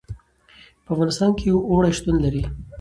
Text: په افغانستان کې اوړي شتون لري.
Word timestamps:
په 0.83 0.89
افغانستان 0.93 1.31
کې 1.39 1.47
اوړي 1.69 1.91
شتون 1.97 2.15
لري. 2.25 2.43